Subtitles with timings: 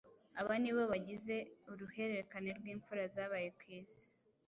[0.41, 1.35] Aba ni bo bagize
[1.71, 4.03] uruhererekane rw’impfura zabaye ku isi.